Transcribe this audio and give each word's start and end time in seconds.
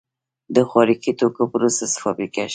د 0.55 0.57
خوراکي 0.69 1.11
توکو 1.19 1.43
پروسس 1.51 1.93
فابریکې 2.01 2.43
شته 2.47 2.49